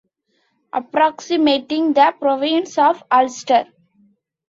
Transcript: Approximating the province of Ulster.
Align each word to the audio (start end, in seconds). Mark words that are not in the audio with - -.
Approximating 0.73 1.93
the 1.93 2.11
province 2.19 2.79
of 2.79 3.03
Ulster. 3.11 3.65